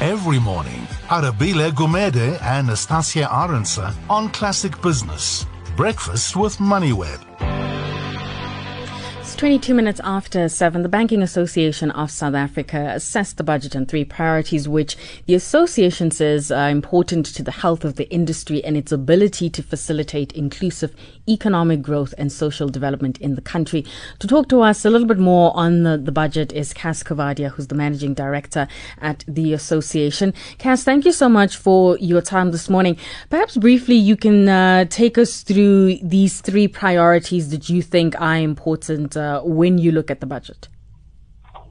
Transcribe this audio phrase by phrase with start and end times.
[0.00, 5.44] Every morning, Arabile Gumede and Nastasia Arendse on Classic Business.
[5.76, 7.49] Breakfast with MoneyWeb.
[9.40, 14.04] 22 minutes after 7, the Banking Association of South Africa assessed the budget on three
[14.04, 18.92] priorities, which the association says are important to the health of the industry and its
[18.92, 20.94] ability to facilitate inclusive
[21.26, 23.82] economic growth and social development in the country.
[24.18, 27.50] To talk to us a little bit more on the, the budget is Cass Coovadia,
[27.50, 28.68] who's the managing director
[29.00, 30.34] at the association.
[30.58, 32.98] Cass, thank you so much for your time this morning.
[33.30, 38.36] Perhaps briefly, you can uh, take us through these three priorities that you think are
[38.36, 39.16] important.
[39.16, 40.68] Uh, uh, when you look at the budget?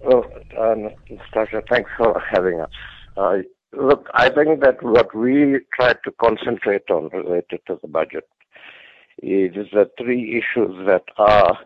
[0.04, 0.26] Well,
[0.58, 0.90] um,
[1.70, 2.72] thanks for having us.
[3.72, 8.28] Look, I think that what we try to concentrate on related to the budget
[9.22, 11.60] is the three issues that are,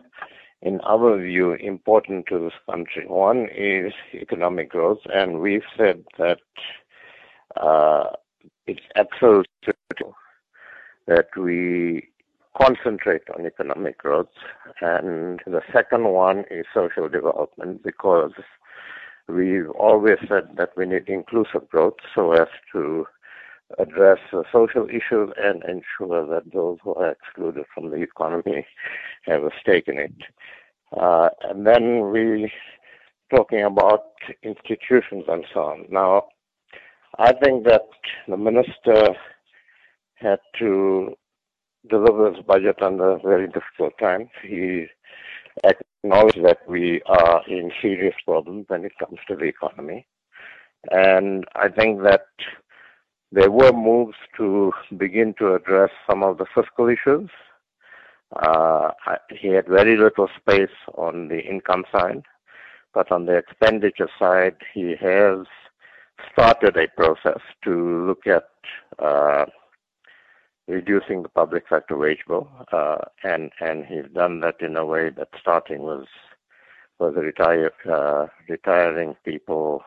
[0.60, 3.06] in our view, important to this country.
[3.06, 6.40] One is economic growth, and we've said that
[7.56, 8.10] uh,
[8.66, 9.46] it's absolutely
[11.06, 12.08] that we
[12.60, 14.28] concentrate on economic growth.
[14.80, 18.32] And the second one is social development because
[19.28, 23.06] we've always said that we need inclusive growth so as to
[23.78, 28.66] address the social issues and ensure that those who are excluded from the economy
[29.22, 30.14] have a stake in it.
[30.96, 32.52] Uh, and then we
[33.34, 35.86] talking about institutions and so on.
[35.90, 36.24] Now,
[37.18, 37.88] I think that
[38.28, 39.14] the minister
[40.14, 41.16] had to
[41.88, 44.28] deliver his budget under very difficult times.
[44.42, 44.86] He
[45.62, 50.06] acknowledged that we are in serious problems when it comes to the economy.
[50.90, 52.26] And I think that
[53.32, 57.30] there were moves to begin to address some of the fiscal issues.
[58.36, 58.90] Uh,
[59.30, 62.22] he had very little space on the income side,
[62.92, 65.46] but on the expenditure side, he has
[66.32, 68.48] started a process to look at
[68.98, 69.46] uh,
[70.68, 75.10] reducing the public sector wage bill, uh, and and he's done that in a way
[75.10, 76.06] that starting was
[76.98, 79.82] was retire, uh, retiring people,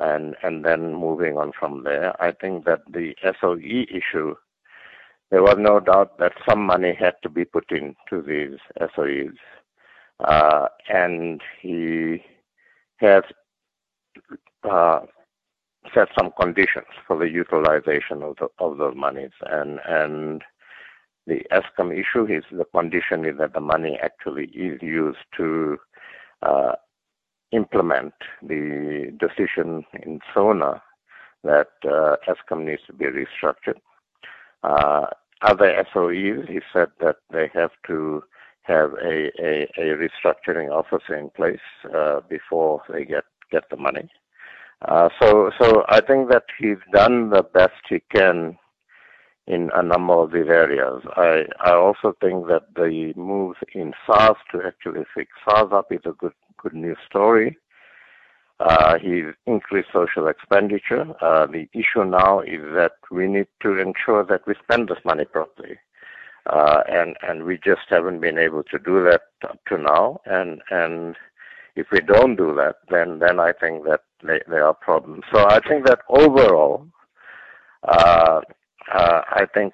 [0.00, 2.20] and and then moving on from there.
[2.22, 4.34] I think that the SOE issue,
[5.30, 9.36] there was no doubt that some money had to be put into these SOEs,
[10.20, 12.22] uh, and he
[12.96, 13.22] has
[14.68, 15.00] uh,
[15.92, 20.42] set some conditions for the utilization of the of those monies and and
[21.26, 25.78] the Eskom issue is the condition is that the money actually is used to
[26.42, 26.72] uh,
[27.52, 28.12] implement
[28.42, 30.82] the decision in SONA
[31.44, 33.78] that uh, Eskom needs to be restructured.
[34.62, 35.06] Uh,
[35.42, 38.22] other SOEs, he said that they have to
[38.62, 41.58] have a, a, a restructuring officer in place
[41.94, 44.10] uh, before they get, get the money.
[44.86, 48.58] Uh, so, so I think that he's done the best he can
[49.46, 51.02] in a number of these areas.
[51.16, 56.00] I, I also think that the move in SARS to actually fix SARS up is
[56.04, 57.58] a good, good news story.
[58.60, 61.04] Uh, he's increased social expenditure.
[61.20, 65.24] Uh, the issue now is that we need to ensure that we spend this money
[65.24, 65.78] properly.
[66.46, 70.20] Uh, and, and we just haven't been able to do that up to now.
[70.26, 71.16] And, and
[71.74, 75.22] if we don't do that, then, then I think that there are problems.
[75.32, 76.86] So I think that overall,
[77.86, 78.40] uh,
[78.92, 79.72] uh, I think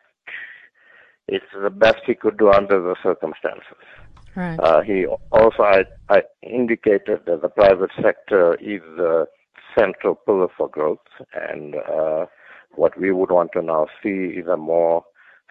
[1.29, 3.85] it's the best he could do under the circumstances.
[4.37, 4.59] Right.
[4.61, 9.27] Uh, he also I, I indicated that the private sector is the
[9.77, 10.99] central pillar for growth,
[11.35, 12.27] and uh,
[12.75, 15.05] what we would want to now see is a more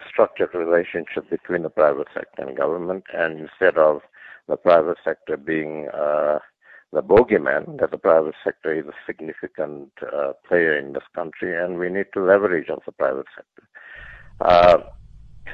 [0.08, 4.00] structured relationship between the private sector and government, and instead of
[4.48, 6.38] the private sector being uh,
[6.92, 11.78] the bogeyman that the private sector is a significant uh, player in this country, and
[11.78, 13.68] we need to leverage on the private sector.
[14.40, 14.78] Uh,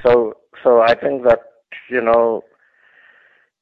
[0.03, 1.41] so, so I think that
[1.91, 2.43] you know,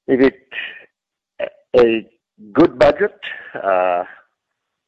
[0.07, 2.09] is it a
[2.53, 3.19] good budget?
[3.55, 4.05] Uh,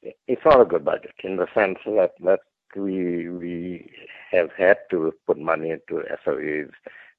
[0.02, 2.40] it's not a good budget in the sense that that
[2.76, 3.90] we we
[4.30, 6.70] have had to put money into SOEs.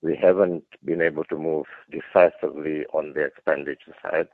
[0.01, 4.27] We haven't been able to move decisively on the expenditure side.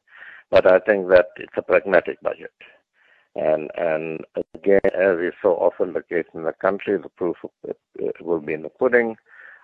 [0.54, 2.54] But I think that it's a pragmatic budget.
[3.34, 4.20] And and
[4.54, 7.38] again, as is so often the case in the country, the proof
[8.22, 9.16] will be in the pudding.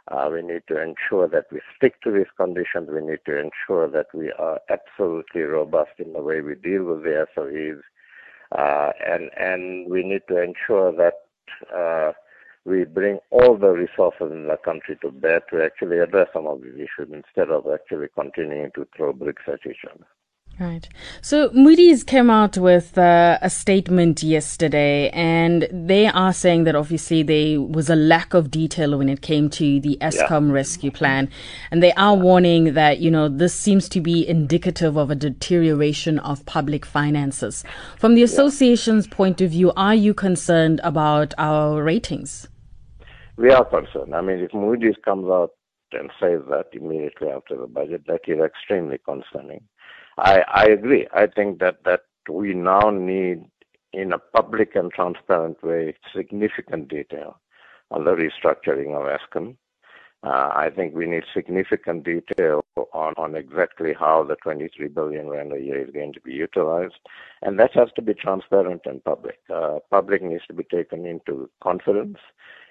[0.08, 2.90] Uh, we need to ensure that we stick to these conditions.
[2.92, 7.04] We need to ensure that we are absolutely robust in the way we deal with
[7.04, 7.82] the SOEs.
[8.52, 11.20] Uh, and, and we need to ensure that
[11.72, 12.14] uh,
[12.66, 16.64] we bring all the resources in the country to bear to actually address some of
[16.64, 20.08] these issues instead of actually continuing to throw bricks at each other.
[20.60, 20.90] Right.
[21.22, 27.24] So Moody's came out with uh, a statement yesterday, and they are saying that obviously
[27.24, 30.54] there was a lack of detail when it came to the Eskom yeah.
[30.54, 31.30] rescue plan,
[31.72, 36.20] and they are warning that you know this seems to be indicative of a deterioration
[36.20, 37.64] of public finances.
[37.98, 39.16] From the association's yeah.
[39.16, 42.50] point of view, are you concerned about our ratings?
[43.38, 44.14] We are concerned.
[44.14, 45.54] I mean, if Moody's comes out
[45.94, 49.62] and says that immediately after the budget, that is extremely concerning.
[50.18, 51.08] I, I agree.
[51.14, 53.46] I think that, that we now need,
[53.94, 57.40] in a public and transparent way, significant detail
[57.92, 59.56] on the restructuring of Eskom.
[60.22, 65.54] Uh, I think we need significant detail on, on exactly how the 23 billion rand
[65.54, 67.00] a year is going to be utilized,
[67.42, 69.40] and that has to be transparent and public.
[69.54, 72.18] Uh, public needs to be taken into confidence,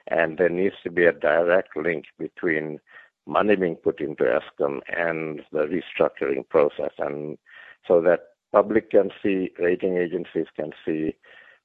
[0.09, 2.81] and there needs to be a direct link between
[3.29, 7.39] money being put into Eskom and the restructuring process, and
[7.87, 8.21] so that
[8.53, 11.15] public can see, rating agencies can see,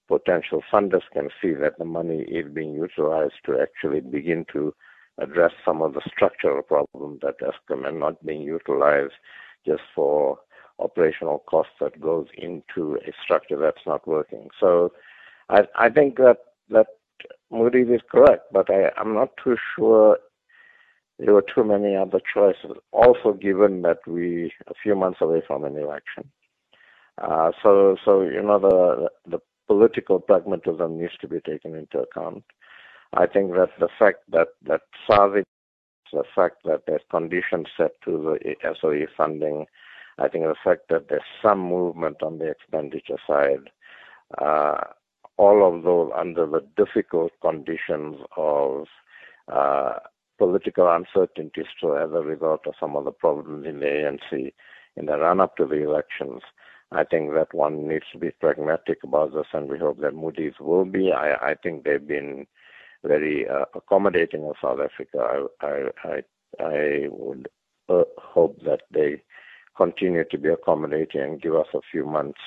[0.08, 4.74] potential funders can see that the money is being utilized to actually begin to
[5.20, 9.14] address some of the structural problems that Eskom and not being utilized
[9.66, 10.38] just for
[10.80, 14.50] operational costs that goes into a structure that's not working.
[14.60, 14.92] So
[15.50, 16.38] I, I think that
[16.70, 16.88] that
[17.52, 20.18] Moody's is correct, but I, I'm not too sure
[21.24, 22.78] there were too many other choices.
[22.92, 26.30] Also, given that we a few months away from an election,
[27.22, 32.44] uh, so so you know the the political pragmatism needs to be taken into account.
[33.14, 35.46] I think that the fact that that SARS,
[36.12, 39.66] the fact that there's conditions set to the SOE funding,
[40.20, 43.70] I think the fact that there's some movement on the expenditure side,
[44.40, 44.82] uh,
[45.38, 48.88] all of those under the difficult conditions of
[49.52, 49.94] uh,
[50.38, 54.54] political uncertainties to as a result of some of the problems in the ANC
[54.96, 56.42] in the run up to the elections.
[56.92, 60.54] I think that one needs to be pragmatic about this, and we hope that Moody's
[60.60, 61.12] will be.
[61.12, 62.46] I, I think they've been
[63.04, 65.46] very uh, accommodating of South Africa.
[65.62, 67.50] I, I, I, I would
[67.90, 69.24] uh, hope that they
[69.76, 72.40] continue to be accommodating and give us a few months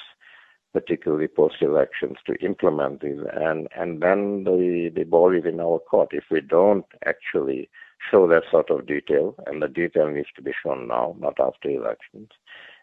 [0.76, 3.22] particularly post-elections, to implement these.
[3.32, 6.10] And, and then the, the ball is in our court.
[6.12, 7.70] If we don't actually
[8.10, 11.70] show that sort of detail, and the detail needs to be shown now, not after
[11.70, 12.28] elections,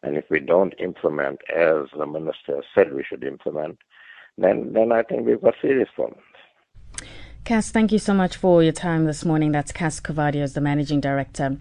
[0.01, 3.77] and if we don't implement as the minister said we should implement,
[4.39, 6.23] then, then I think we've got serious problems.
[7.45, 9.51] Cass, thank you so much for your time this morning.
[9.51, 11.59] That's Cass Coovadia, as the managing director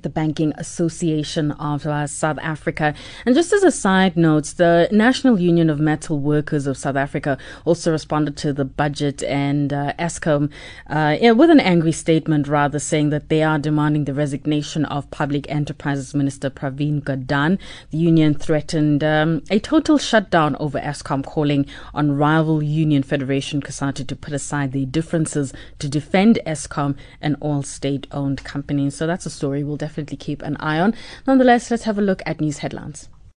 [0.00, 2.94] the Banking Association of uh, South Africa.
[3.26, 7.36] And just as a side note, the National Union of Metal Workers of South Africa
[7.66, 10.50] also responded to the budget and uh, Eskom
[10.88, 15.10] uh, yeah, with an angry statement, rather saying that they are demanding the resignation of
[15.10, 17.58] Public Enterprises Minister Pravin Gordhan.
[17.90, 24.06] The union threatened um, a total shutdown over Eskom, calling on rival union Federation COSATU
[24.06, 28.96] to put aside their differences to defend Eskom and all state-owned companies.
[28.96, 30.94] So that's a story we'll definitely keep an eye on.
[31.26, 33.08] Nonetheless, let's have a look at news headlines.